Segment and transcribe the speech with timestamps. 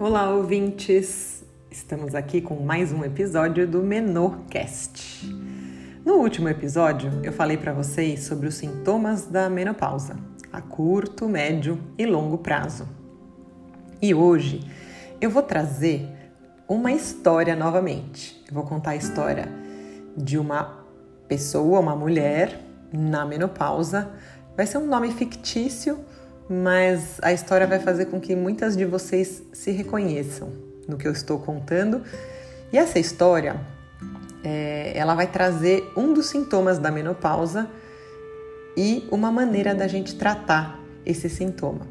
[0.00, 1.44] Olá, ouvintes!
[1.68, 5.26] Estamos aqui com mais um episódio do Menorcast.
[6.04, 10.16] No último episódio, eu falei para vocês sobre os sintomas da menopausa,
[10.52, 12.88] a curto, médio e longo prazo.
[14.00, 14.60] E hoje
[15.20, 16.08] eu vou trazer
[16.68, 18.40] uma história novamente.
[18.46, 19.48] Eu vou contar a história
[20.16, 20.84] de uma
[21.26, 22.60] pessoa, uma mulher
[22.92, 24.12] na menopausa.
[24.56, 25.98] Vai ser um nome fictício
[26.48, 30.52] mas a história vai fazer com que muitas de vocês se reconheçam
[30.86, 32.02] no que eu estou contando.
[32.72, 33.60] E essa história,
[34.42, 37.68] é, ela vai trazer um dos sintomas da menopausa
[38.76, 41.86] e uma maneira da gente tratar esse sintoma.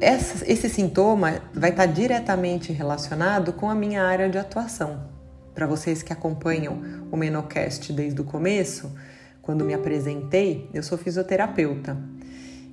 [0.00, 5.12] Essa, esse sintoma vai estar diretamente relacionado com a minha área de atuação.
[5.54, 8.92] Para vocês que acompanham o Menocast desde o começo,
[9.40, 11.96] quando me apresentei, eu sou fisioterapeuta.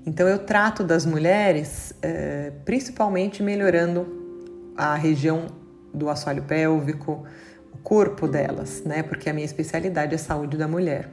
[0.06, 5.48] Então eu trato das mulheres é, principalmente melhorando a região
[5.94, 7.24] do assoalho pélvico,
[7.74, 9.04] o corpo delas, né?
[9.04, 11.10] Porque a minha especialidade é saúde da mulher.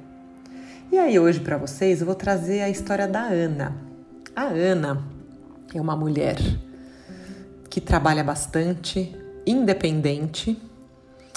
[0.91, 3.77] E aí hoje para vocês eu vou trazer a história da Ana.
[4.35, 5.05] A Ana
[5.75, 6.39] é uma mulher
[7.69, 9.15] que trabalha bastante,
[9.47, 10.59] independente,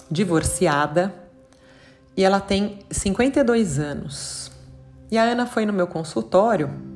[0.09, 1.13] divorciada
[2.16, 4.52] e ela tem 52 anos.
[5.09, 6.91] E a Ana foi no meu consultório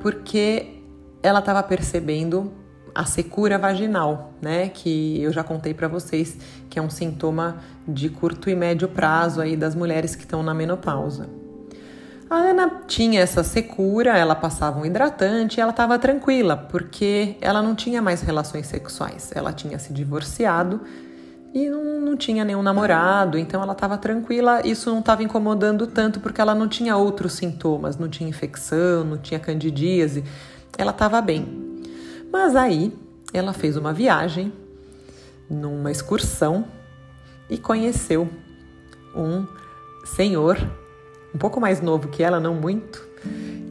[0.00, 0.82] porque
[1.22, 2.52] ela estava percebendo
[2.94, 4.68] a secura vaginal, né?
[4.68, 6.36] Que eu já contei para vocês
[6.68, 10.52] que é um sintoma de curto e médio prazo aí das mulheres que estão na
[10.52, 11.28] menopausa.
[12.30, 17.62] A Ana tinha essa secura, ela passava um hidratante e ela estava tranquila, porque ela
[17.62, 19.30] não tinha mais relações sexuais.
[19.34, 20.82] Ela tinha se divorciado
[21.54, 24.66] e não, não tinha nenhum namorado, então ela estava tranquila.
[24.66, 29.18] Isso não estava incomodando tanto porque ela não tinha outros sintomas, não tinha infecção, não
[29.18, 30.24] tinha candidíase,
[30.76, 31.82] ela estava bem.
[32.32, 32.92] Mas aí
[33.32, 34.52] ela fez uma viagem
[35.48, 36.66] numa excursão
[37.48, 38.28] e conheceu
[39.16, 39.46] um
[40.04, 40.58] senhor
[41.34, 43.06] um pouco mais novo que ela, não muito,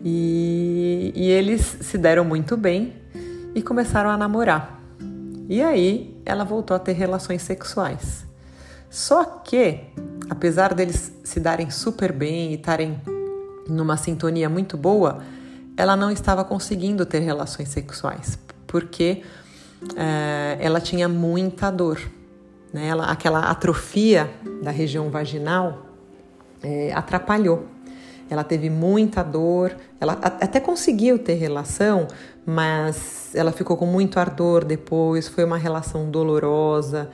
[0.03, 2.94] e, e eles se deram muito bem
[3.55, 4.79] e começaram a namorar.
[5.49, 8.25] E aí ela voltou a ter relações sexuais.
[8.89, 9.81] Só que,
[10.29, 12.99] apesar deles se darem super bem e estarem
[13.67, 15.23] numa sintonia muito boa,
[15.75, 19.23] ela não estava conseguindo ter relações sexuais, porque
[19.95, 21.99] é, ela tinha muita dor.
[22.73, 22.87] Né?
[22.87, 24.29] Ela, aquela atrofia
[24.63, 25.85] da região vaginal
[26.63, 27.67] é, atrapalhou.
[28.29, 32.07] Ela teve muita dor, ela até conseguiu ter relação,
[32.45, 37.09] mas ela ficou com muito ardor depois, foi uma relação dolorosa.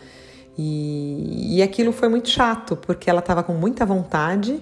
[0.57, 4.59] E, e aquilo foi muito chato, porque ela estava com muita vontade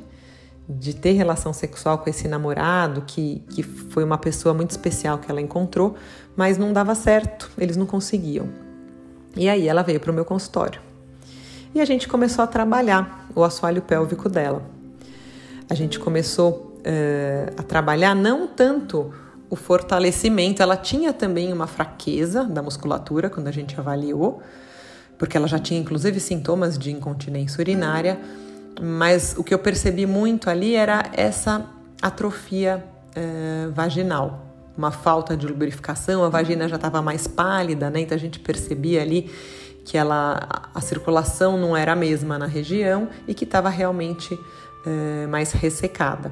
[0.67, 5.29] de ter relação sexual com esse namorado, que, que foi uma pessoa muito especial que
[5.29, 5.95] ela encontrou,
[6.35, 8.47] mas não dava certo, eles não conseguiam.
[9.35, 10.81] E aí ela veio para o meu consultório.
[11.73, 14.80] E a gente começou a trabalhar o assoalho pélvico dela
[15.71, 19.13] a gente começou uh, a trabalhar não tanto
[19.49, 24.41] o fortalecimento, ela tinha também uma fraqueza da musculatura quando a gente avaliou,
[25.17, 28.19] porque ela já tinha inclusive sintomas de incontinência urinária,
[28.81, 31.65] mas o que eu percebi muito ali era essa
[32.01, 32.83] atrofia
[33.15, 34.45] uh, vaginal,
[34.77, 38.01] uma falta de lubrificação, a vagina já estava mais pálida, né?
[38.01, 39.31] Então a gente percebia ali
[39.85, 44.37] que ela, a circulação não era a mesma na região e que estava realmente
[44.85, 46.31] é, mais ressecada.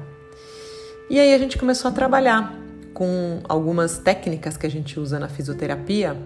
[1.08, 2.54] E aí a gente começou a trabalhar
[2.94, 6.16] com algumas técnicas que a gente usa na fisioterapia,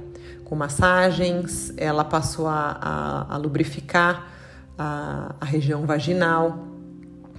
[0.45, 4.29] com massagens, ela passou a, a, a lubrificar
[4.79, 6.67] a, a, região vaginal,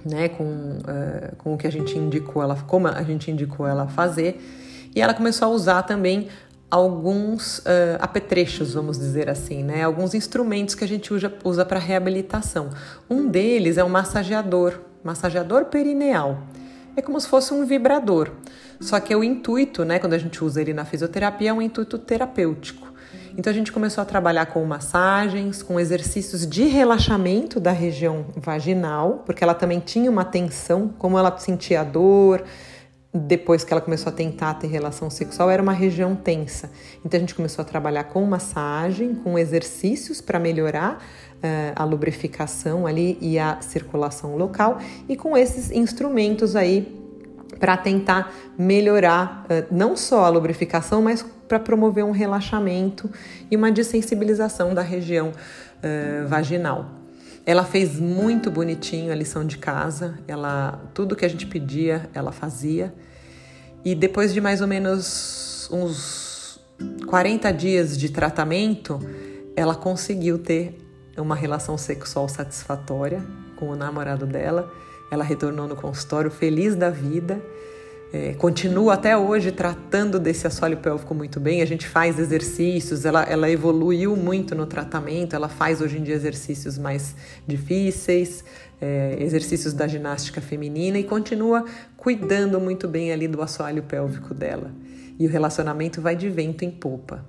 [0.04, 3.86] né, com, uh, com o que a gente indicou ela, como a gente indicou ela
[3.86, 4.40] fazer,
[4.94, 6.28] e ela começou a usar também
[6.70, 9.84] alguns uh, apetrechos, vamos dizer assim, né?
[9.84, 12.70] Alguns instrumentos que a gente usa, usa para reabilitação.
[13.08, 16.42] Um deles é o massageador, massageador perineal.
[16.96, 18.30] É como se fosse um vibrador.
[18.80, 21.98] Só que o intuito, né, quando a gente usa ele na fisioterapia, é um intuito
[21.98, 22.86] terapêutico.
[23.38, 29.22] Então a gente começou a trabalhar com massagens, com exercícios de relaxamento da região vaginal,
[29.26, 32.42] porque ela também tinha uma tensão, como ela sentia dor,
[33.18, 36.70] depois que ela começou a tentar ter relação sexual, era uma região tensa.
[37.04, 41.02] Então a gente começou a trabalhar com massagem, com exercícios para melhorar
[41.36, 44.78] uh, a lubrificação ali e a circulação local,
[45.08, 46.94] e com esses instrumentos aí
[47.58, 53.10] para tentar melhorar uh, não só a lubrificação, mas para promover um relaxamento
[53.50, 56.95] e uma dessensibilização da região uh, vaginal.
[57.46, 62.32] Ela fez muito bonitinho a lição de casa, ela tudo que a gente pedia, ela
[62.32, 62.92] fazia.
[63.84, 66.60] E depois de mais ou menos uns
[67.06, 68.98] 40 dias de tratamento,
[69.54, 70.76] ela conseguiu ter
[71.16, 74.68] uma relação sexual satisfatória com o namorado dela.
[75.08, 77.40] Ela retornou no consultório feliz da vida
[78.12, 81.60] é, continua até hoje tratando desse assoalho pélvico muito bem.
[81.60, 86.14] A gente faz exercícios, ela, ela evoluiu muito no tratamento, ela faz hoje em dia
[86.14, 87.16] exercícios mais
[87.46, 88.44] difíceis,
[88.80, 91.64] é, exercícios da ginástica feminina e continua
[91.96, 94.70] cuidando muito bem ali do assoalho pélvico dela.
[95.18, 97.24] E o relacionamento vai de vento em popa.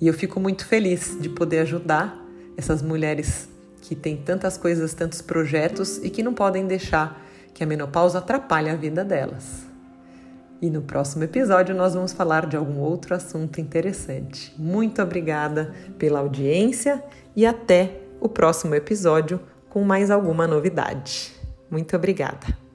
[0.00, 2.24] E eu fico muito feliz de poder ajudar
[2.56, 3.48] essas mulheres
[3.82, 7.24] que têm tantas coisas, tantos projetos e que não podem deixar
[7.54, 9.67] que a menopausa atrapalhe a vida delas.
[10.60, 14.52] E no próximo episódio nós vamos falar de algum outro assunto interessante.
[14.58, 17.02] Muito obrigada pela audiência
[17.36, 21.32] e até o próximo episódio com mais alguma novidade.
[21.70, 22.67] Muito obrigada!